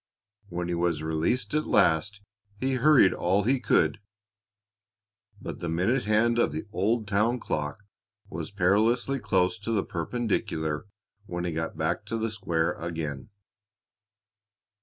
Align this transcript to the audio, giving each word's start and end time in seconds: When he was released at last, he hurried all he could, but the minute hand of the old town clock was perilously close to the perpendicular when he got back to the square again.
When 0.49 0.67
he 0.67 0.73
was 0.73 1.03
released 1.03 1.53
at 1.53 1.67
last, 1.67 2.21
he 2.59 2.73
hurried 2.73 3.13
all 3.13 3.43
he 3.43 3.59
could, 3.59 3.99
but 5.39 5.59
the 5.59 5.69
minute 5.69 6.05
hand 6.05 6.39
of 6.39 6.51
the 6.51 6.65
old 6.73 7.07
town 7.07 7.39
clock 7.39 7.83
was 8.27 8.49
perilously 8.49 9.19
close 9.19 9.59
to 9.59 9.71
the 9.71 9.83
perpendicular 9.85 10.87
when 11.27 11.45
he 11.45 11.51
got 11.51 11.77
back 11.77 12.03
to 12.07 12.17
the 12.17 12.31
square 12.31 12.71
again. 12.73 13.29